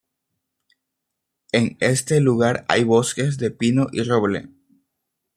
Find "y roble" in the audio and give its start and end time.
3.91-4.49